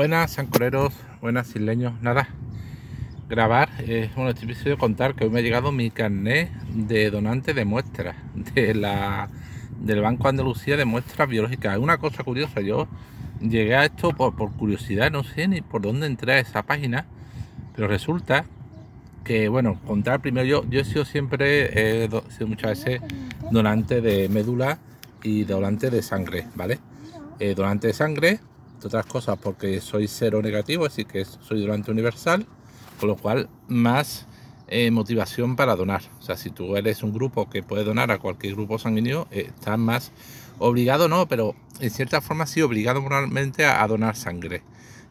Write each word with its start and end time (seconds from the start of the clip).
Buenas 0.00 0.30
sancoreros, 0.30 0.94
buenas 1.20 1.50
isleños, 1.50 1.92
nada, 2.00 2.26
grabar, 3.28 3.68
eh, 3.80 4.10
bueno, 4.16 4.30
episodio 4.30 4.78
contar 4.78 5.14
que 5.14 5.24
hoy 5.24 5.30
me 5.30 5.40
ha 5.40 5.42
llegado 5.42 5.72
mi 5.72 5.90
carnet 5.90 6.50
de 6.72 7.10
donante 7.10 7.52
de 7.52 7.66
muestras 7.66 8.16
de 8.54 8.74
la, 8.74 9.28
del 9.78 10.00
Banco 10.00 10.26
Andalucía 10.26 10.78
de 10.78 10.86
Muestras 10.86 11.28
Biológicas. 11.28 11.76
Una 11.76 11.98
cosa 11.98 12.24
curiosa, 12.24 12.62
yo 12.62 12.88
llegué 13.42 13.76
a 13.76 13.84
esto 13.84 14.14
por, 14.14 14.34
curiosidad, 14.52 15.10
no 15.10 15.22
sé 15.22 15.48
ni 15.48 15.60
por 15.60 15.82
dónde 15.82 16.06
entré 16.06 16.32
a 16.32 16.38
esa 16.38 16.62
página, 16.62 17.04
pero 17.76 17.86
resulta 17.86 18.46
que, 19.22 19.50
bueno, 19.50 19.78
contar 19.86 20.22
primero, 20.22 20.46
yo, 20.46 20.64
yo 20.70 20.80
he 20.80 20.84
sido 20.86 21.04
siempre, 21.04 22.04
he 22.04 22.08
sido 22.30 22.46
muchas 22.46 22.70
veces 22.70 23.02
donante 23.50 24.00
de 24.00 24.30
médula 24.30 24.78
y 25.22 25.44
donante 25.44 25.90
de 25.90 26.00
sangre, 26.00 26.46
¿vale? 26.54 26.78
Eh, 27.38 27.54
donante 27.54 27.88
de 27.88 27.92
sangre 27.92 28.40
otras 28.88 29.06
cosas 29.06 29.38
porque 29.42 29.80
soy 29.80 30.08
cero 30.08 30.40
negativo, 30.42 30.86
así 30.86 31.04
que 31.04 31.24
soy 31.24 31.60
donante 31.60 31.90
universal, 31.90 32.46
con 32.98 33.08
lo 33.08 33.16
cual 33.16 33.48
más 33.68 34.26
eh, 34.68 34.90
motivación 34.92 35.56
para 35.56 35.74
donar. 35.74 36.02
O 36.20 36.22
sea, 36.22 36.36
si 36.36 36.50
tú 36.50 36.76
eres 36.76 37.02
un 37.02 37.12
grupo 37.12 37.50
que 37.50 37.62
puede 37.62 37.82
donar 37.82 38.12
a 38.12 38.18
cualquier 38.18 38.54
grupo 38.54 38.78
sanguíneo, 38.78 39.26
eh, 39.32 39.46
estás 39.48 39.78
más 39.78 40.12
obligado, 40.60 41.08
no, 41.08 41.26
pero 41.26 41.56
en 41.80 41.90
cierta 41.90 42.20
forma 42.20 42.46
sí 42.46 42.62
obligado 42.62 43.00
moralmente 43.00 43.64
a, 43.64 43.84
donar 43.88 44.14
sangre. 44.14 44.62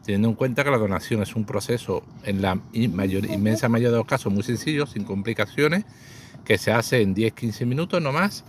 Teniendo 0.04 0.28
en 0.28 0.34
cuenta 0.34 0.64
que 0.64 0.70
la 0.70 0.78
donación 0.78 1.22
es 1.22 1.36
un 1.36 1.44
proceso 1.44 2.02
en 2.24 2.40
la 2.40 2.58
mayor, 2.74 3.26
inmensa 3.26 3.68
mayoría 3.68 3.90
de 3.90 3.98
los 3.98 4.06
casos 4.06 4.32
muy 4.32 4.42
sencillo, 4.42 4.86
sin 4.86 5.04
complicaciones, 5.04 5.84
que 6.44 6.56
se 6.56 6.72
hace 6.72 7.02
en 7.02 7.14
10-15 7.14 7.66
minutos 7.66 8.00
no 8.00 8.12
más, 8.12 8.44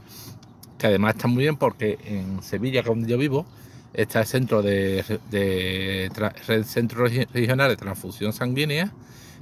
que 0.78 0.88
además 0.88 1.16
está 1.16 1.28
muy 1.28 1.44
bien 1.44 1.58
porque 1.58 2.00
en 2.06 2.42
Sevilla, 2.42 2.84
donde 2.84 3.10
yo 3.10 3.18
vivo, 3.18 3.46
está 3.94 4.22
el 4.22 4.26
centro 4.26 4.62
de, 4.62 5.04
centro 6.66 7.06
regional 7.06 7.70
de 7.70 7.78
transfusión 7.78 8.34
sanguínea 8.34 8.92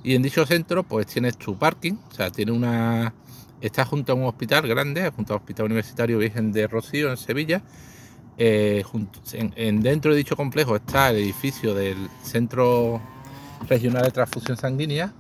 y 0.04 0.16
en 0.16 0.22
dicho 0.22 0.46
centro 0.46 0.84
pues 0.84 1.08
tienes 1.08 1.38
tu 1.38 1.58
parking, 1.58 1.94
o 2.10 2.14
sea, 2.14 2.32
tiene 2.32 2.52
una 2.52 3.14
está 3.62 3.86
junto 3.86 4.14
a 4.14 4.16
un 4.16 4.24
hospital 4.24 4.68
grande, 4.68 5.10
junto 5.10 5.34
al 5.34 5.40
Hospital 5.40 5.66
Universitario 5.66 6.18
Virgen 6.18 6.52
de 6.52 6.68
Rocío 6.68 7.10
en 7.10 7.18
Sevilla. 7.18 7.62
Eh, 8.38 8.86
en, 9.34 9.82
dentro 9.82 10.12
de 10.12 10.18
dicho 10.18 10.38
complejo 10.38 10.78
está 10.78 11.10
el 11.10 11.18
edificio 11.18 11.74
del 11.74 11.98
Centro 12.24 13.02
Regional 13.68 14.04
de 14.04 14.12
Transfusión 14.12 14.56
Sanguínea 14.56 15.12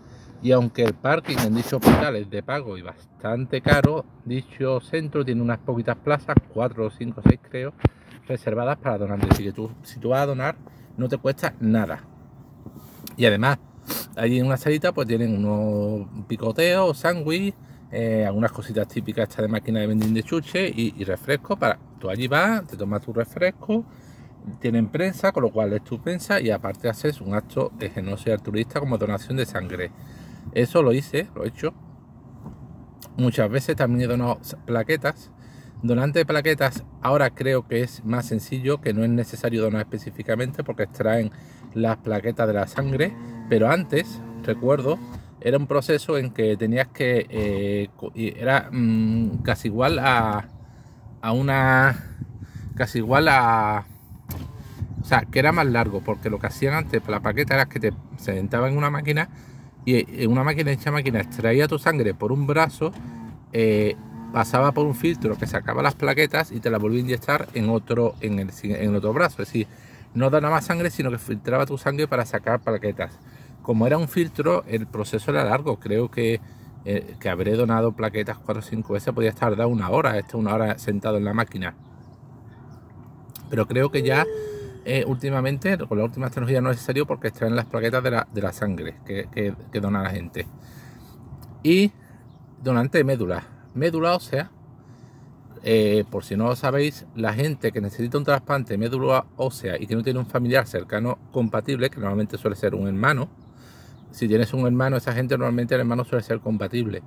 y 0.42 0.54
aunque 0.54 0.84
el 0.84 0.94
parking 0.94 1.36
en 1.38 1.56
dicho 1.56 1.78
hospital 1.78 2.16
es 2.16 2.30
de 2.30 2.42
pago 2.42 2.78
y 2.78 2.82
bastante 2.82 3.60
caro, 3.60 4.06
dicho 4.24 4.80
centro 4.80 5.26
tiene 5.26 5.42
unas 5.42 5.60
poquitas 5.60 5.98
plazas, 5.98 6.38
cuatro, 6.54 6.90
cinco, 6.92 7.22
seis 7.28 7.40
creo, 7.50 7.74
reservadas 8.30 8.78
para 8.78 8.98
donantes. 8.98 9.32
Así 9.32 9.44
que 9.44 9.52
tú, 9.52 9.70
si 9.84 10.00
tú 10.00 10.10
vas 10.10 10.22
a 10.22 10.28
donar, 10.28 10.56
no 10.96 11.10
te 11.10 11.18
cuesta 11.18 11.54
nada. 11.60 12.04
Y 13.18 13.26
además, 13.26 13.60
allí 14.16 14.40
en 14.40 14.46
una 14.46 14.58
salita 14.58 14.94
pues 14.94 15.08
tienen 15.08 15.36
unos 15.36 16.08
picoteos, 16.28 16.98
sándwich, 16.98 17.54
eh, 17.92 18.24
algunas 18.26 18.52
cositas 18.52 18.88
típicas 18.88 19.28
estas 19.28 19.44
de 19.44 19.48
máquina 19.48 19.80
de 19.80 19.88
vending 19.88 20.14
de 20.14 20.24
chuche 20.24 20.72
y, 20.74 21.04
refresco 21.04 21.58
para 21.58 21.80
tú 22.00 22.10
allí 22.10 22.28
vas, 22.28 22.66
te 22.68 22.78
tomas 22.78 23.02
tu 23.02 23.12
refresco, 23.12 23.84
tienen 24.60 24.88
prensa, 24.90 25.32
con 25.32 25.44
lo 25.44 25.52
cual 25.52 25.74
es 25.74 25.84
tu 25.84 26.00
prensa 26.00 26.40
y 26.40 26.52
aparte 26.52 26.88
haces 26.88 27.20
un 27.20 27.34
acto 27.34 27.72
de 27.78 27.90
genoso 27.90 28.30
y 28.30 28.32
altruista 28.32 28.80
como 28.80 28.98
donación 28.98 29.38
de 29.38 29.46
sangre. 29.46 29.92
Eso 30.54 30.82
lo 30.82 30.94
hice, 30.94 31.28
lo 31.36 31.44
he 31.44 31.50
hecho. 31.50 31.74
Muchas 33.18 33.50
veces 33.50 33.76
también 33.76 34.04
he 34.04 34.08
donado 34.08 34.40
plaquetas 34.66 35.32
Donante 35.82 36.20
de 36.20 36.26
plaquetas 36.26 36.84
ahora 37.02 37.30
creo 37.30 37.68
que 37.68 37.82
es 37.82 38.04
más 38.04 38.26
sencillo, 38.26 38.82
que 38.82 38.94
no 38.94 39.04
es 39.04 39.10
necesario 39.10 39.62
donar 39.62 39.82
específicamente 39.82 40.64
porque 40.64 40.84
extraen 40.84 41.32
las 41.74 41.98
plaquetas 41.98 42.48
de 42.48 42.54
la 42.54 42.68
sangre, 42.68 43.14
pero 43.50 43.70
antes, 43.70 44.20
recuerdo, 44.44 45.00
era 45.40 45.58
un 45.58 45.68
proceso 45.68 46.18
en 46.18 46.32
que 46.32 46.58
tenías 46.58 46.90
que, 46.90 47.26
eh, 47.30 47.90
era 48.38 48.70
mm, 48.72 49.38
casi 49.44 49.70
igual 49.70 50.00
a, 50.00 50.50
a 51.22 51.32
una, 51.32 51.96
casi 52.76 52.98
igual 52.98 53.30
a, 53.30 53.86
o 55.02 55.06
sea, 55.06 55.22
que 55.22 55.40
era 55.40 55.54
más 55.54 55.66
largo, 55.66 56.02
porque 56.02 56.30
lo 56.30 56.40
que 56.40 56.48
hacían 56.48 56.74
antes 56.74 57.02
para 57.02 57.18
la 57.18 57.20
plaqueta 57.22 57.54
era 57.54 57.68
que 57.68 57.80
te 57.80 57.94
sentaban 58.18 58.74
en 58.74 58.78
una 58.78 58.90
máquina 58.90 59.30
y 59.86 60.24
en 60.24 60.32
una 60.32 60.44
máquina, 60.44 60.72
máquina, 60.92 61.22
extraía 61.22 61.68
tu 61.68 61.80
sangre 61.80 62.14
por 62.14 62.34
un 62.34 62.46
brazo, 62.46 62.92
eh, 63.54 63.96
pasaba 64.32 64.72
por 64.72 64.86
un 64.86 64.96
filtro 64.96 65.38
que 65.38 65.48
sacaba 65.48 65.82
las 65.82 65.96
plaquetas 65.96 66.52
y 66.52 66.60
te 66.60 66.70
las 66.70 66.82
volvía 66.82 67.00
a 67.00 67.02
inyectar 67.02 67.48
en 67.54 67.70
otro, 67.70 68.16
en 68.22 68.40
el, 68.40 68.52
en 68.64 68.96
otro 68.96 69.14
brazo. 69.14 69.42
Es 69.42 69.50
decir, 69.50 69.68
no 70.14 70.30
daba 70.30 70.50
más 70.50 70.66
sangre, 70.66 70.90
sino 70.90 71.12
que 71.12 71.18
filtraba 71.18 71.66
tu 71.66 71.78
sangre 71.78 72.08
para 72.08 72.26
sacar 72.26 72.60
plaquetas. 72.60 73.18
Como 73.62 73.88
era 73.88 73.98
un 73.98 74.08
filtro, 74.08 74.64
el 74.68 74.88
proceso 74.88 75.32
era 75.32 75.44
largo. 75.44 75.80
Creo 75.80 76.10
que, 76.10 76.42
eh, 76.86 77.16
que 77.20 77.30
habré 77.30 77.56
donado 77.56 77.92
plaquetas 77.92 78.38
4 78.38 78.60
o 78.60 78.64
5 78.64 78.94
veces, 78.94 79.14
podía 79.14 79.30
estar 79.30 79.56
dado 79.56 79.70
una 79.70 79.90
hora, 79.90 80.18
este 80.18 80.38
una 80.38 80.54
hora 80.54 80.78
sentado 80.78 81.18
en 81.18 81.26
la 81.26 81.34
máquina. 81.34 81.76
Pero 83.50 83.68
creo 83.68 83.90
que 83.90 84.04
ya 84.04 84.26
eh, 84.86 85.04
últimamente, 85.08 85.78
con 85.78 85.98
la 85.98 86.04
última 86.04 86.30
tecnología 86.30 86.62
no 86.62 86.70
es 86.70 86.78
necesario 86.78 87.06
porque 87.06 87.30
extraen 87.30 87.56
las 87.56 87.66
plaquetas 87.66 88.04
de 88.04 88.12
la, 88.12 88.28
de 88.32 88.42
la 88.42 88.54
sangre 88.54 88.96
que, 89.06 89.28
que, 89.32 89.54
que 89.72 89.80
dona 89.80 90.04
la 90.04 90.10
gente. 90.12 90.48
Y 91.64 91.92
donante 92.62 93.00
de 93.00 93.04
médula 93.04 93.59
médula 93.74 94.16
ósea, 94.16 94.52
eh, 95.64 96.06
por 96.10 96.24
si 96.24 96.38
no 96.38 96.46
lo 96.46 96.56
sabéis, 96.56 97.06
la 97.16 97.34
gente 97.34 97.72
que 97.72 97.82
necesita 97.82 98.18
un 98.18 98.24
trasplante 98.24 98.74
de 98.74 98.78
médula 98.78 99.26
ósea 99.36 99.76
y 99.80 99.88
que 99.88 99.96
no 99.96 100.04
tiene 100.04 100.20
un 100.20 100.26
familiar 100.26 100.66
cercano 100.68 101.18
compatible, 101.32 101.90
que 101.90 102.00
normalmente 102.00 102.38
suele 102.38 102.56
ser 102.56 102.76
un 102.76 102.88
hermano, 102.88 103.30
si 104.12 104.28
tienes 104.28 104.54
un 104.54 104.66
hermano, 104.66 104.98
esa 104.98 105.14
gente 105.14 105.38
normalmente 105.38 105.76
el 105.76 105.82
hermano 105.82 106.06
suele 106.06 106.24
ser 106.24 106.40
compatible, 106.40 107.04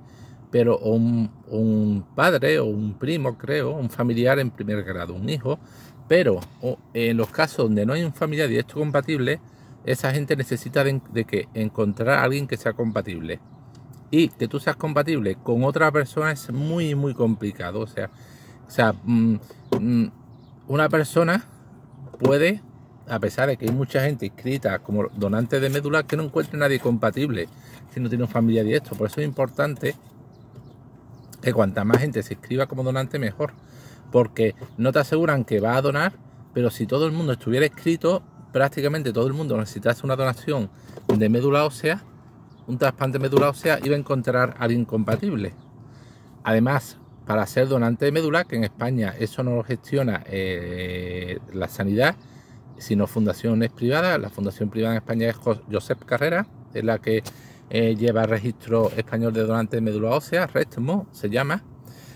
pero 0.51 0.77
un, 0.77 2.05
padre 2.15 2.59
o 2.59 2.65
un 2.65 2.93
primo, 2.99 3.37
creo, 3.37 3.71
un 3.71 3.89
familiar 3.89 4.37
en 4.39 4.51
primer 4.51 4.83
grado, 4.83 5.13
un 5.15 5.27
hijo, 5.27 5.59
pero 6.07 6.39
en 6.93 7.17
los 7.17 7.29
casos 7.29 7.65
donde 7.65 7.85
no 7.85 7.93
hay 7.93 8.03
un 8.03 8.13
familiar 8.13 8.47
directo 8.47 8.75
compatible, 8.75 9.39
esa 9.83 10.11
gente 10.13 10.35
necesita 10.35 10.83
de, 10.83 11.01
de 11.11 11.25
que 11.25 11.47
encontrar 11.55 12.19
a 12.19 12.23
alguien 12.23 12.47
que 12.47 12.55
sea 12.55 12.73
compatible 12.73 13.39
y 14.15 14.27
que 14.27 14.47
tú 14.47 14.59
seas 14.59 14.75
compatible 14.75 15.37
con 15.41 15.63
otra 15.63 15.91
persona 15.91 16.31
es 16.31 16.51
muy, 16.51 16.93
muy 16.93 17.15
complicado. 17.15 17.79
O 17.79 17.87
sea, 17.87 18.11
o 18.67 18.69
sea 18.69 18.93
mm, 18.93 19.39
mm, 19.79 20.11
una 20.67 20.87
persona 20.87 21.43
puede, 22.19 22.61
a 23.09 23.17
pesar 23.17 23.49
de 23.49 23.57
que 23.57 23.65
hay 23.65 23.71
mucha 23.71 24.01
gente 24.03 24.27
inscrita 24.27 24.77
como 24.77 25.07
donante 25.15 25.59
de 25.59 25.67
médula, 25.71 26.03
que 26.03 26.15
no 26.15 26.21
encuentre 26.21 26.59
nadie 26.59 26.79
compatible 26.79 27.49
si 27.91 27.99
no 27.99 28.07
tiene 28.07 28.25
una 28.25 28.31
familia 28.31 28.63
directo. 28.63 28.95
Por 28.95 29.07
eso 29.07 29.19
es 29.19 29.25
importante 29.25 29.95
que 31.41 31.51
cuanta 31.51 31.83
más 31.83 31.97
gente 31.97 32.21
se 32.21 32.35
inscriba 32.35 32.67
como 32.67 32.83
donante, 32.83 33.17
mejor. 33.17 33.53
Porque 34.11 34.53
no 34.77 34.91
te 34.91 34.99
aseguran 34.99 35.43
que 35.43 35.59
va 35.59 35.75
a 35.75 35.81
donar, 35.81 36.13
pero 36.53 36.69
si 36.69 36.85
todo 36.85 37.07
el 37.07 37.13
mundo 37.13 37.33
estuviera 37.33 37.65
inscrito, 37.65 38.21
prácticamente 38.51 39.11
todo 39.11 39.25
el 39.25 39.33
mundo 39.33 39.57
necesitase 39.57 40.05
una 40.05 40.15
donación 40.15 40.69
de 41.07 41.29
médula 41.29 41.65
ósea 41.65 42.03
un 42.67 42.77
trasplante 42.77 43.19
médula 43.19 43.49
ósea 43.49 43.79
iba 43.83 43.95
a 43.95 43.99
encontrar 43.99 44.55
a 44.57 44.63
alguien 44.63 44.81
incompatible. 44.81 45.53
Además, 46.43 46.97
para 47.25 47.45
ser 47.45 47.67
donante 47.67 48.05
de 48.05 48.11
médula, 48.11 48.43
que 48.43 48.55
en 48.55 48.63
España 48.63 49.13
eso 49.17 49.43
no 49.43 49.55
lo 49.55 49.63
gestiona 49.63 50.23
eh, 50.25 51.39
la 51.53 51.67
sanidad, 51.67 52.15
sino 52.77 53.07
fundaciones 53.07 53.71
privadas. 53.71 54.19
La 54.19 54.29
fundación 54.29 54.69
privada 54.69 54.95
en 54.95 55.01
España 55.01 55.29
es 55.29 55.37
Josep 55.37 56.03
Carrera, 56.05 56.47
es 56.73 56.83
la 56.83 56.99
que 56.99 57.23
eh, 57.69 57.95
lleva 57.95 58.25
registro 58.25 58.91
español 58.95 59.33
de 59.33 59.43
donante 59.43 59.77
de 59.77 59.81
médula 59.81 60.09
ósea, 60.11 60.47
RESMO 60.47 61.07
se 61.11 61.29
llama. 61.29 61.63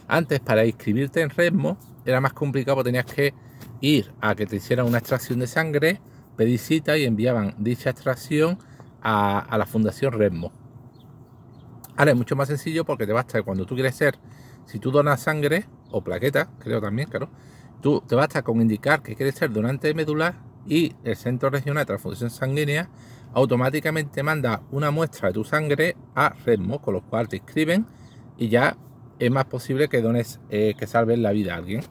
Antes, 0.07 0.39
para 0.39 0.65
inscribirte 0.65 1.21
en 1.21 1.29
RESMO, 1.29 1.77
era 2.05 2.21
más 2.21 2.33
complicado 2.33 2.77
porque 2.77 2.89
tenías 2.89 3.05
que 3.05 3.33
ir 3.81 4.11
a 4.21 4.35
que 4.35 4.45
te 4.45 4.57
hicieran 4.57 4.85
una 4.85 4.99
extracción 4.99 5.39
de 5.39 5.47
sangre, 5.47 6.01
pedir 6.35 6.59
cita 6.59 6.97
y 6.97 7.05
enviaban 7.05 7.55
dicha 7.57 7.89
extracción 7.89 8.57
a, 9.09 9.57
la 9.57 9.65
Fundación 9.65 10.11
Redmo. 10.11 10.51
Ahora 11.95 12.11
es 12.11 12.17
mucho 12.17 12.35
más 12.35 12.49
sencillo 12.49 12.83
porque 12.83 13.07
te 13.07 13.13
basta 13.13 13.41
cuando 13.41 13.65
tú 13.65 13.73
quieres 13.73 13.95
ser, 13.95 14.19
si 14.65 14.79
tú 14.79 14.91
donas 14.91 15.21
sangre 15.21 15.65
o 15.91 16.03
plaqueta, 16.03 16.49
creo 16.59 16.81
también, 16.81 17.09
claro, 17.09 17.29
tú 17.81 18.03
te 18.05 18.15
basta 18.15 18.43
con 18.43 18.61
indicar 18.61 19.01
que 19.01 19.15
quieres 19.15 19.35
ser 19.35 19.51
donante 19.51 19.87
de 19.87 19.93
médula 19.93 20.35
y 20.67 20.93
el 21.05 21.15
Centro 21.15 21.49
Regional 21.49 21.83
de 21.83 21.85
Transfusión 21.85 22.29
Sanguínea 22.29 22.89
automáticamente 23.33 24.23
manda 24.23 24.61
una 24.71 24.91
muestra 24.91 25.29
de 25.29 25.35
tu 25.35 25.45
sangre 25.45 25.95
a 26.13 26.35
Redmo, 26.45 26.81
con 26.81 26.93
lo 26.95 27.01
cual 27.01 27.29
te 27.29 27.37
inscriben 27.37 27.85
y 28.37 28.49
ya 28.49 28.75
es 29.19 29.31
más 29.31 29.45
posible 29.45 29.87
que 29.87 30.01
dones, 30.01 30.41
eh, 30.49 30.75
que 30.77 30.85
salves 30.85 31.17
la 31.17 31.31
vida 31.31 31.53
a 31.53 31.57
alguien. 31.57 31.81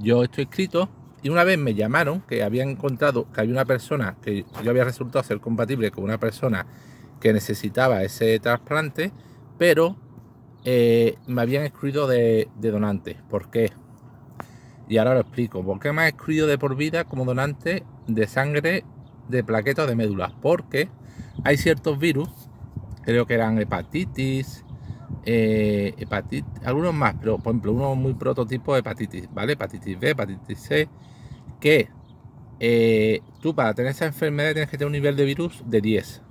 Yo 0.00 0.24
estoy 0.24 0.44
inscrito 0.44 0.88
y 1.26 1.28
una 1.28 1.42
vez 1.42 1.58
me 1.58 1.74
llamaron 1.74 2.20
que 2.20 2.44
habían 2.44 2.68
encontrado 2.68 3.26
que 3.32 3.40
había 3.40 3.52
una 3.52 3.64
persona 3.64 4.14
que 4.22 4.44
yo 4.62 4.70
había 4.70 4.84
resultado 4.84 5.24
ser 5.24 5.40
compatible 5.40 5.90
con 5.90 6.04
una 6.04 6.18
persona 6.18 6.66
que 7.18 7.32
necesitaba 7.32 8.04
ese 8.04 8.38
trasplante, 8.38 9.10
pero 9.58 9.96
eh, 10.64 11.16
me 11.26 11.42
habían 11.42 11.64
excluido 11.64 12.06
de, 12.06 12.48
donante. 12.60 13.16
¿Por 13.28 13.50
qué? 13.50 13.72
Y 14.88 14.98
ahora 14.98 15.14
lo 15.14 15.20
explico. 15.22 15.64
¿Por 15.64 15.80
qué 15.80 15.90
me 15.90 16.02
ha 16.02 16.08
excluido 16.08 16.46
de 16.46 16.58
por 16.58 16.76
vida 16.76 17.02
como 17.02 17.24
donante 17.24 17.82
de 18.06 18.28
sangre 18.28 18.84
de 19.26 19.42
plaquetas 19.42 19.88
de 19.88 19.96
médulas, 19.96 20.32
porque 20.40 20.88
hay 21.42 21.56
ciertos 21.56 21.98
virus, 21.98 22.28
creo 23.02 23.26
que 23.26 23.34
eran 23.34 23.58
hepatitis, 23.58 24.64
eh, 25.24 25.92
hepatitis, 25.98 26.48
algunos 26.64 26.94
más, 26.94 27.16
pero 27.18 27.38
por 27.38 27.50
ejemplo, 27.50 27.72
uno 27.72 27.96
muy 27.96 28.14
prototipo 28.14 28.74
de 28.74 28.80
hepatitis, 28.80 29.28
¿vale? 29.34 29.54
Hepatitis 29.54 29.98
B, 29.98 30.10
hepatitis 30.10 30.60
C, 30.60 30.88
que 31.66 31.88
eh, 32.60 33.22
tú 33.40 33.52
para 33.52 33.74
tener 33.74 33.90
esa 33.90 34.06
enfermedad 34.06 34.52
tienes 34.52 34.70
que 34.70 34.78
tener 34.78 34.86
un 34.86 34.92
nivel 34.92 35.16
de 35.16 35.24
virus 35.24 35.64
de 35.66 35.80
10, 35.80 36.22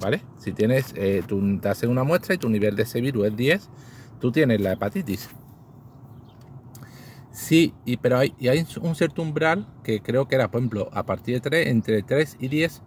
¿vale? 0.00 0.22
Si 0.38 0.52
tienes, 0.52 0.94
eh, 0.96 1.24
tú 1.26 1.58
te 1.58 1.68
haces 1.68 1.88
una 1.88 2.04
muestra 2.04 2.36
y 2.36 2.38
tu 2.38 2.48
nivel 2.48 2.76
de 2.76 2.84
ese 2.84 3.00
virus 3.00 3.26
es 3.26 3.36
10, 3.36 3.70
tú 4.20 4.30
tienes 4.30 4.60
la 4.60 4.74
hepatitis. 4.74 5.30
Sí, 7.32 7.74
y, 7.84 7.96
pero 7.96 8.18
hay, 8.18 8.36
hay 8.42 8.64
un 8.80 8.94
cierto 8.94 9.20
umbral 9.20 9.66
que 9.82 10.00
creo 10.00 10.28
que 10.28 10.36
era, 10.36 10.48
por 10.48 10.60
ejemplo, 10.60 10.88
a 10.92 11.04
partir 11.04 11.34
de 11.34 11.40
3, 11.40 11.66
entre 11.66 12.04
3 12.04 12.36
y 12.38 12.46
10, 12.46 12.80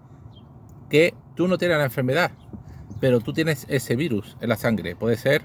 que 0.89 1.13
tú 1.35 1.49
no 1.49 1.57
tienes 1.57 1.77
la 1.77 1.83
enfermedad, 1.83 2.31
pero 3.01 3.19
tú 3.19 3.33
tienes 3.33 3.65
ese 3.67 3.97
virus 3.97 4.37
en 4.39 4.47
la 4.47 4.55
sangre. 4.55 4.95
Puede 4.95 5.17
ser 5.17 5.41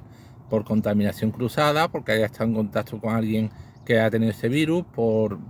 por 0.48 0.62
contaminación 0.62 1.32
cruzada, 1.32 1.90
porque 1.90 2.12
hayas 2.12 2.30
estado 2.30 2.50
en 2.50 2.54
contacto 2.54 3.00
con 3.00 3.16
alguien 3.16 3.50
que 3.84 3.98
ha 3.98 4.08
tenido 4.10 4.30
ese 4.30 4.48
virus, 4.48 4.84
por, 4.94 5.40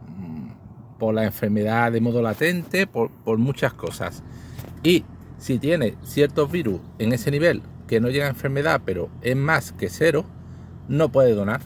por 1.03 1.15
la 1.15 1.25
enfermedad 1.25 1.91
de 1.91 2.01
modo 2.01 2.23
latente, 2.23 2.87
por, 2.87 3.11
por 3.11 3.37
muchas 3.37 3.73
cosas. 3.73 4.23
Y 4.85 5.05
si 5.37 5.59
tienes 5.59 5.95
ciertos 6.05 6.49
virus 6.49 6.81
en 7.01 7.13
ese 7.13 7.33
nivel 7.33 7.61
que 7.89 7.99
no 7.99 8.09
llega 8.09 8.27
a 8.27 8.29
enfermedad, 8.29 8.83
pero 8.85 9.11
es 9.21 9.35
más 9.35 9.73
que 9.73 9.89
cero, 9.89 10.25
no 10.87 11.11
puedes 11.11 11.35
donar. 11.35 11.61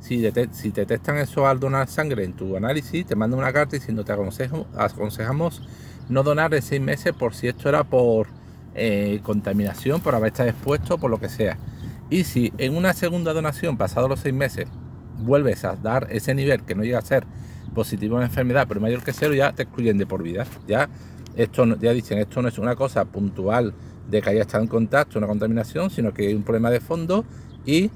Si, 0.00 0.26
si 0.52 0.70
detectan 0.70 1.18
eso 1.18 1.46
al 1.46 1.60
donar 1.60 1.86
sangre 1.88 2.24
en 2.24 2.32
tu 2.32 2.56
análisis, 2.56 3.04
te 3.04 3.14
mandan 3.14 3.40
una 3.40 3.52
carta 3.52 3.76
diciendo 3.76 4.06
te 4.06 4.12
aconsejamos 4.14 5.62
no 6.08 6.22
donar 6.22 6.54
en 6.54 6.62
seis 6.62 6.80
meses 6.80 7.12
por 7.12 7.34
si 7.34 7.48
esto 7.48 7.68
era 7.68 7.84
por 7.84 8.28
eh, 8.74 9.20
contaminación, 9.22 10.00
por 10.00 10.14
haber 10.14 10.32
estado 10.32 10.48
expuesto, 10.48 10.96
por 10.96 11.10
lo 11.10 11.20
que 11.20 11.28
sea. 11.28 11.58
Y 12.08 12.24
si 12.24 12.54
en 12.56 12.74
una 12.74 12.94
segunda 12.94 13.34
donación, 13.34 13.76
pasados 13.76 14.08
los 14.08 14.20
seis 14.20 14.34
meses, 14.34 14.66
vuelves 15.18 15.62
a 15.66 15.76
dar 15.76 16.06
ese 16.08 16.34
nivel 16.34 16.62
que 16.62 16.74
no 16.74 16.84
llega 16.84 17.00
a 17.00 17.02
ser 17.02 17.26
positivo 17.74 18.18
en 18.18 18.24
enfermedad, 18.24 18.66
pero 18.68 18.80
mayor 18.80 19.02
que 19.02 19.12
cero, 19.12 19.34
ya 19.34 19.52
te 19.52 19.64
excluyen 19.64 19.98
de 19.98 20.06
por 20.06 20.22
vida. 20.22 20.46
Ya 20.66 20.88
esto 21.36 21.64
ya 21.78 21.92
dicen, 21.92 22.18
esto 22.18 22.42
no 22.42 22.48
es 22.48 22.58
una 22.58 22.76
cosa 22.76 23.04
puntual 23.04 23.74
de 24.10 24.20
que 24.20 24.30
haya 24.30 24.42
estado 24.42 24.62
en 24.62 24.68
contacto, 24.68 25.18
una 25.18 25.26
contaminación, 25.26 25.90
sino 25.90 26.12
que 26.12 26.28
hay 26.28 26.34
un 26.34 26.42
problema 26.42 26.70
de 26.70 26.80
fondo 26.80 27.24
y 27.64 27.90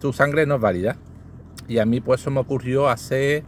tu 0.00 0.12
sangre 0.12 0.46
no 0.46 0.56
es 0.56 0.60
válida. 0.60 0.96
Y 1.66 1.78
a 1.78 1.86
mí 1.86 2.00
pues 2.00 2.20
eso 2.20 2.30
me 2.30 2.40
ocurrió 2.40 2.88
hace, 2.88 3.42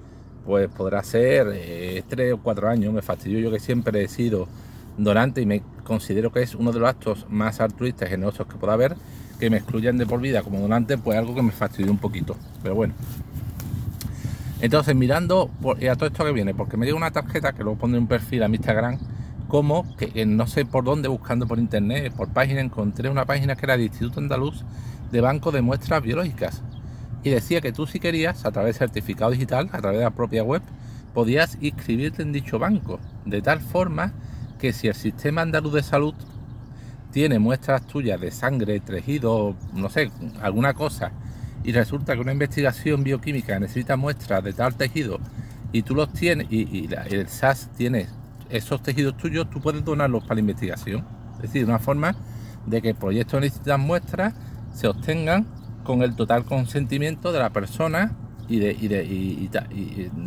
pues 0.45 0.69
podrá 0.69 1.03
ser 1.03 1.49
eh, 1.53 2.03
tres 2.09 2.33
o 2.33 2.39
cuatro 2.39 2.69
años, 2.69 2.93
me 2.95 3.03
fastidió 3.03 3.39
yo 3.39 3.51
que 3.51 3.61
siempre 3.61 4.03
he 4.03 4.09
sido 4.09 4.49
donante 4.97 5.43
y 5.43 5.47
me 5.47 5.63
considero 5.85 6.33
que 6.33 6.43
es 6.43 6.55
uno 6.55 6.73
de 6.73 6.81
los 6.81 6.89
actos 6.89 7.27
más 7.29 7.61
altruistas 7.61 8.09
y 8.09 8.13
generosos 8.13 8.47
que 8.47 8.57
pueda 8.57 8.73
haber, 8.73 8.97
que 9.39 9.51
me 9.51 9.59
excluyan 9.59 9.99
de 9.99 10.07
por 10.07 10.21
vida 10.21 10.43
como 10.43 10.61
donante, 10.61 10.97
pues 10.97 11.19
algo 11.19 11.35
que 11.35 11.43
me 11.43 11.53
fastidió 11.53 11.91
un 11.91 11.99
poquito, 11.99 12.37
pero 12.63 12.75
bueno. 12.75 12.95
Entonces 14.61 14.95
mirando 14.95 15.51
a 15.91 15.97
todo 15.97 16.07
esto 16.07 16.25
que 16.25 16.33
viene, 16.33 16.55
porque 16.55 16.77
me 16.77 16.87
llega 16.87 16.97
una 16.97 17.11
tarjeta 17.11 17.53
que 17.53 17.63
luego 17.63 17.79
pondré 17.79 18.01
un 18.01 18.07
perfil 18.07 18.43
a 18.43 18.49
mi 18.49 18.57
Instagram, 18.57 18.99
como 19.49 19.85
que 19.97 20.25
no 20.27 20.47
sé 20.47 20.65
por 20.65 20.85
dónde, 20.85 21.09
buscando 21.09 21.47
por 21.47 21.59
internet, 21.59 22.13
por 22.15 22.29
página, 22.29 22.61
encontré 22.61 23.09
una 23.11 23.27
página 23.27 23.55
que 23.55 23.67
era 23.67 23.77
del 23.77 23.87
Instituto 23.87 24.21
Andaluz 24.21 24.65
de 25.13 25.21
Banco 25.21 25.53
de 25.53 25.63
Muestras 25.63 26.03
Biológicas. 26.03 26.63
Y 27.23 27.31
decía 27.31 27.61
que 27.61 27.73
tú 27.73 27.87
si 27.87 28.01
querías, 28.01 28.45
a 28.45 28.51
través 28.51 28.77
de 28.77 28.79
certificado 28.81 29.31
digital, 29.31 29.69
a 29.73 29.79
través 29.79 29.99
de 29.99 30.05
la 30.05 30.11
propia 30.11 30.43
web, 30.43 30.63
podías 31.13 31.59
inscribirte 31.61 32.23
en 32.23 32.33
dicho 32.33 32.59
banco, 32.59 32.99
de 33.25 33.43
tal 33.43 33.61
forma 33.61 34.13
que 34.59 34.73
si 34.73 34.89
el 34.89 34.95
sistema 34.95 35.43
andaluz 35.43 35.75
de 35.75 35.83
salud 35.83 36.15
tiene 37.13 37.39
muestras 37.39 37.87
tuyas 37.87 38.21
de 38.21 38.31
sangre, 38.31 38.81
tejido, 38.81 39.55
no 39.75 39.89
sé, 39.91 40.11
alguna 40.43 40.75
cosa, 40.75 41.13
y 41.65 41.73
resulta 41.73 42.15
que 42.15 42.21
una 42.21 42.33
investigación 42.33 43.03
bioquímica 43.03 43.59
necesita 43.59 43.97
muestras 43.97 44.43
de 44.45 44.53
tal 44.53 44.75
tejido 44.75 45.19
y 45.73 45.83
tú 45.83 45.95
los 45.95 46.13
tienes 46.13 46.47
y, 46.51 46.89
el 47.11 47.29
SAS 47.29 47.71
tiene 47.77 48.07
esos 48.49 48.83
tejidos 48.83 49.17
tuyos, 49.17 49.51
tú 49.51 49.61
puedes 49.61 49.85
donarlos 49.85 50.23
para 50.23 50.37
la 50.37 50.41
investigación. 50.41 51.05
Es 51.37 51.43
decir, 51.43 51.65
una 51.65 51.79
forma 51.79 52.15
de 52.67 52.81
que 52.81 52.91
el 52.91 52.95
proyecto 52.95 53.41
necesita 53.41 53.77
muestras 53.77 54.35
se 54.73 54.89
obtengan 54.89 55.47
con 55.85 56.03
el 56.03 56.15
total 56.15 56.45
consentimiento 56.45 57.33
de 57.33 57.39
la 57.39 57.51
persona 57.51 58.13
y 58.49 58.59
de, 58.59 58.77
y 58.79 58.89
de, 58.89 59.05
y, 59.05 59.51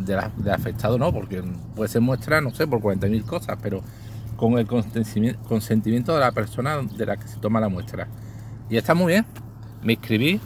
de, 0.04 0.52
afectado 0.52 0.98
no, 0.98 1.12
porque 1.12 1.42
puede 1.74 1.88
ser 1.88 2.02
muestra, 2.02 2.40
no 2.40 2.50
sé, 2.50 2.66
por 2.66 2.80
40.000 2.80 3.24
cosas, 3.24 3.58
pero 3.62 3.82
con 4.36 4.58
el 4.58 4.66
consentimiento 4.66 6.14
de 6.14 6.20
la 6.20 6.32
persona 6.32 6.78
de 6.78 7.06
la 7.06 7.16
que 7.16 7.28
se 7.28 7.38
toma 7.38 7.60
la 7.60 7.68
muestra. 7.68 8.08
Y 8.68 8.76
está 8.76 8.94
muy 8.94 9.12
bien. 9.12 9.26
Me 9.82 9.94
inscribí 9.94 10.40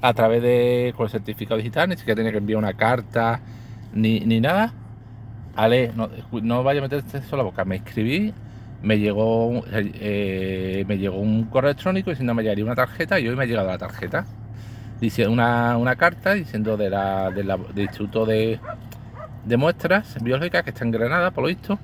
a 0.00 0.14
través 0.14 0.42
de 0.42 0.94
con 0.96 1.06
el 1.06 1.10
certificado 1.10 1.58
digital, 1.58 1.88
ni 1.88 1.96
siquiera 1.96 2.16
tenía 2.16 2.32
que 2.32 2.38
enviar 2.38 2.58
una 2.58 2.74
carta 2.74 3.40
ni, 3.92 4.20
ni 4.20 4.40
nada. 4.40 4.72
Ale, 5.56 5.92
no, 5.94 6.62
vaya 6.62 6.80
a 6.80 6.82
meterte 6.82 7.18
eso 7.18 7.34
a 7.34 7.38
la 7.38 7.42
boca. 7.42 7.64
Me 7.64 7.76
inscribí, 7.76 8.32
me 8.82 8.98
llegó, 8.98 9.64
eh, 9.72 10.84
me 10.86 10.98
llegó 10.98 11.18
un 11.18 11.44
correo 11.44 11.70
electrónico 11.70 12.10
diciendo 12.10 12.34
me 12.34 12.42
llegaría 12.42 12.64
una 12.64 12.76
tarjeta 12.76 13.18
y 13.18 13.28
hoy 13.28 13.36
me 13.36 13.42
ha 13.44 13.46
llegado 13.46 13.68
la 13.68 13.78
tarjeta 13.78 14.24
dice 15.00 15.28
una, 15.28 15.76
una 15.76 15.96
carta 15.96 16.34
diciendo 16.34 16.76
de 16.76 16.90
la, 16.90 17.30
del 17.30 17.58
Instituto 17.76 18.26
de, 18.26 18.58
de, 19.44 19.56
Muestras 19.56 20.22
Biológicas 20.22 20.62
que 20.64 20.70
está 20.70 20.84
en 20.84 20.90
Granada, 20.90 21.30
por 21.30 21.42
lo 21.42 21.48
visto, 21.48 21.78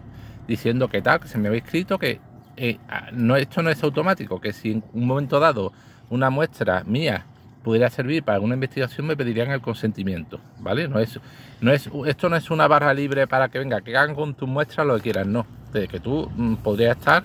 diciendo 0.47 0.89
que 0.89 1.03
tal, 1.03 1.21
que 1.21 1.29
se 1.29 1.39
me 1.39 1.49
había 1.49 1.61
escrito 1.61 1.99
que 1.99 2.21
eh, 2.57 2.79
no, 3.13 3.37
esto 3.37 3.63
no 3.63 3.71
es 3.71 3.83
automático, 3.83 4.41
que 4.41 4.53
si 4.53 4.73
en 4.73 4.85
un 4.93 5.07
momento 5.07 5.41
dado 5.41 5.73
una 6.11 6.31
muestra 6.31 6.83
mía 6.85 7.27
pudiera 7.65 7.91
servir 7.91 8.23
para 8.23 8.37
alguna 8.37 8.55
investigación 8.55 9.07
me 9.07 9.17
pedirían 9.17 9.51
el 9.51 9.61
consentimiento, 9.61 10.39
¿vale? 10.61 10.87
No 10.87 11.01
es, 11.01 11.19
no 11.61 11.73
es, 11.73 11.91
esto 12.07 12.29
no 12.29 12.37
es 12.37 12.51
una 12.51 12.69
barra 12.69 12.95
libre 12.95 13.27
para 13.27 13.49
que 13.49 13.59
venga, 13.59 13.81
que 13.81 13.97
hagan 13.97 14.15
con 14.15 14.35
tus 14.35 14.49
muestras 14.49 14.87
lo 14.87 14.95
que 14.97 15.03
quieran, 15.03 15.33
no, 15.33 15.47
de 15.73 15.89
que 15.89 15.99
tú 15.99 16.31
mm, 16.37 16.57
podrías 16.57 16.97
estar 16.97 17.25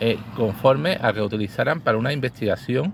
eh, 0.00 0.18
conforme 0.34 0.98
a 1.00 1.12
que 1.14 1.22
utilizaran 1.22 1.80
para 1.80 1.96
una 1.96 2.12
investigación 2.12 2.92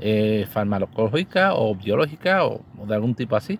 eh, 0.00 0.46
farmacológica 0.52 1.54
o 1.54 1.74
biológica 1.74 2.44
o, 2.44 2.62
de 2.86 2.94
algún 2.94 3.14
tipo 3.14 3.34
así. 3.34 3.58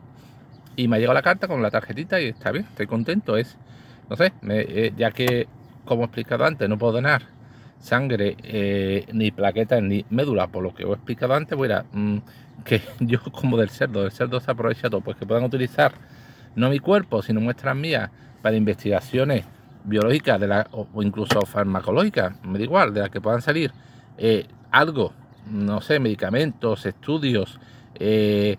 Y 0.76 0.86
me 0.86 0.96
ha 0.96 0.98
llegado 0.98 1.14
la 1.14 1.22
carta 1.22 1.48
con 1.48 1.62
la 1.62 1.70
tarjetita 1.70 2.20
y 2.20 2.28
está 2.28 2.52
bien, 2.52 2.66
estoy 2.68 2.86
contento. 2.86 3.36
Es, 3.36 3.56
no 4.08 4.16
sé, 4.16 4.32
eh, 4.48 4.92
ya 4.96 5.10
que, 5.10 5.48
como 5.84 6.02
he 6.02 6.04
explicado 6.04 6.44
antes, 6.44 6.68
no 6.68 6.78
puedo 6.78 6.94
donar 6.94 7.33
sangre, 7.78 8.36
eh, 8.42 9.06
ni 9.12 9.30
plaquetas, 9.30 9.82
ni 9.82 10.04
médula, 10.10 10.46
por 10.48 10.62
lo 10.62 10.74
que 10.74 10.84
os 10.84 10.90
he 10.90 10.94
explicado 10.94 11.34
antes, 11.34 11.56
pues 11.56 11.70
era 11.70 11.84
mm, 11.92 12.18
que 12.64 12.82
yo 13.00 13.20
como 13.22 13.56
del 13.56 13.70
cerdo, 13.70 14.02
del 14.02 14.12
cerdo 14.12 14.40
se 14.40 14.50
aprovecha 14.50 14.88
todo, 14.88 15.00
pues 15.00 15.16
que 15.16 15.26
puedan 15.26 15.44
utilizar 15.44 15.92
no 16.56 16.70
mi 16.70 16.78
cuerpo, 16.78 17.22
sino 17.22 17.40
muestras 17.40 17.76
mías 17.76 18.10
para 18.42 18.56
investigaciones 18.56 19.44
biológicas 19.84 20.40
de 20.40 20.48
la, 20.48 20.66
o, 20.72 20.86
incluso 21.02 21.40
farmacológicas, 21.42 22.34
me 22.44 22.58
da 22.58 22.64
igual, 22.64 22.94
de 22.94 23.00
las 23.00 23.10
que 23.10 23.20
puedan 23.20 23.42
salir 23.42 23.72
algo 24.70 25.12
no 25.50 25.80
sé, 25.80 25.98
medicamentos, 26.00 26.86
estudios, 26.86 27.58
eh, 27.94 28.56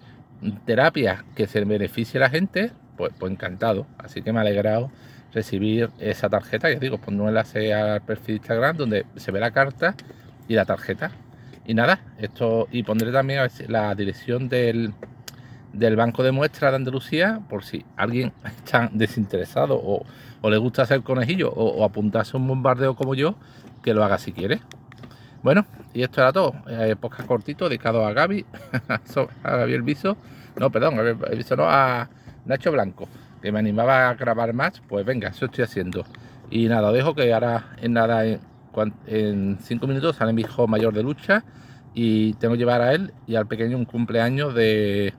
terapias 0.66 1.24
que 1.36 1.48
se 1.48 1.64
beneficie 1.66 2.20
a 2.20 2.22
la 2.22 2.30
gente, 2.30 2.72
pues, 2.98 3.14
pues 3.18 3.32
encantado. 3.32 3.88
Así 3.98 4.22
que 4.22 4.32
me 4.32 4.40
ha 4.40 4.42
alegrado 4.42 4.92
recibir 5.36 5.92
esa 6.00 6.30
tarjeta. 6.30 6.72
Ya 6.72 6.80
digo, 6.80 6.98
pues 6.98 7.16
no 7.16 7.28
enlace 7.28 7.74
al 7.74 8.02
perfil 8.02 8.28
de 8.28 8.34
Instagram 8.38 8.78
donde 8.78 9.06
se 9.18 9.32
ve 9.32 9.40
la 9.40 9.52
carta 9.52 9.94
y 10.48 10.56
la 10.56 10.66
tarjeta. 10.66 11.12
Y 11.68 11.74
nada, 11.74 12.00
esto, 12.18 12.68
y 12.72 12.84
pondré 12.84 13.12
también 13.12 13.48
la 13.68 13.94
dirección 13.94 14.50
del, 14.50 14.94
del 15.74 15.96
Banco 15.96 16.24
de 16.24 16.32
Muestras 16.32 16.72
de 16.72 16.78
Andalucía, 16.78 17.42
por 17.50 17.64
si 17.64 17.86
alguien 17.98 18.34
está 18.46 18.90
desinteresado 18.92 19.80
o, 19.80 20.06
le 20.50 20.58
gusta 20.58 20.84
hacer 20.84 21.02
conejillo 21.02 21.52
o, 21.52 21.78
o 21.78 21.84
apuntarse 21.84 22.38
un 22.38 22.48
bombardeo 22.48 22.96
como 22.96 23.16
yo, 23.16 23.36
que 23.84 23.96
lo 23.96 24.04
haga 24.04 24.20
si 24.20 24.32
quiere. 24.32 24.62
Bueno, 25.42 25.66
y 25.94 26.04
esto 26.04 26.22
era 26.22 26.32
todo. 26.34 26.54
Eh, 26.68 26.96
podcast 27.00 27.28
cortito 27.28 27.70
dedicado 27.70 28.06
a 28.06 28.14
Gaby, 28.14 28.46
a 29.44 29.58
Gaby 29.58 29.74
el 29.74 29.82
Viso. 29.82 30.18
No, 30.56 30.70
perdón, 30.72 30.96
no, 30.96 31.70
a 31.70 32.10
Nacho 32.46 32.72
Blanco, 32.72 33.08
que 33.46 33.52
me 33.52 33.60
animaba 33.60 34.10
a 34.10 34.16
grabar 34.16 34.54
más. 34.54 34.82
Pues 34.90 35.06
venga, 35.06 35.30
eso 35.30 35.46
estoy 35.46 35.64
haciendo. 35.64 36.04
Y 36.50 36.68
nada, 36.68 36.92
dejo 36.92 37.14
que 37.14 37.32
ahora 37.32 37.76
en 37.80 37.94
nada, 37.94 38.26
en, 38.26 39.58
cinco 39.62 39.86
minutos 39.86 40.16
sale 40.16 40.34
mi 40.34 40.42
hijo 40.42 40.68
mayor 40.68 40.96
de 40.96 41.04
lucha 41.04 41.44
y 41.94 42.34
tengo 42.34 42.56
que 42.56 42.60
llevar 42.60 42.82
a 42.82 42.94
él 42.94 43.14
y 43.28 43.36
al 43.36 43.46
pequeño 43.46 43.78
un 43.78 43.86
cumpleaños 43.86 44.56
de. 44.56 45.14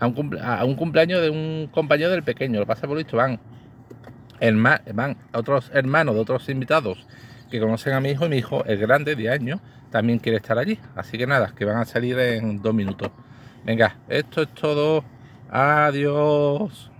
A 0.00 0.06
un, 0.06 0.38
a 0.38 0.64
un 0.64 0.74
cumpleaños 0.74 1.22
de 1.22 1.30
un 1.30 1.70
compañero 1.72 2.10
del 2.10 2.22
pequeño. 2.22 2.60
Lo 2.60 2.66
pasa 2.66 2.86
por 2.86 2.98
esto, 2.98 3.16
van, 3.16 3.40
van 4.94 5.16
otros 5.32 5.70
hermanos 5.72 6.14
de 6.14 6.20
otros 6.20 6.48
invitados 6.50 7.06
que 7.50 7.58
conocen 7.58 7.94
a 7.94 8.00
mi 8.00 8.10
hijo 8.10 8.26
y 8.26 8.28
mi 8.28 8.36
hijo, 8.36 8.64
el 8.66 8.78
grande 8.78 9.16
de 9.16 9.30
años, 9.30 9.60
también 9.90 10.18
quiere 10.18 10.36
estar 10.36 10.58
allí. 10.58 10.78
Así 10.94 11.16
que 11.16 11.26
nada, 11.26 11.54
que 11.56 11.64
van 11.64 11.78
a 11.78 11.86
salir 11.86 12.18
en 12.18 12.60
dos 12.60 12.74
minutos. 12.74 13.10
Venga, 13.64 13.96
esto 14.08 14.42
es 14.42 14.48
todo. 14.48 15.04
Adiós. 15.50 16.91